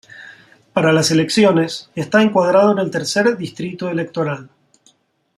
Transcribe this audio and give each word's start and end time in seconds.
Para 0.73 0.91
las 0.93 1.11
elecciones 1.11 1.91
está 1.93 2.23
encuadrado 2.23 2.71
en 2.71 2.79
el 2.79 2.89
Tercer 2.89 3.37
Distrito 3.37 3.87
Electoral. 3.87 4.49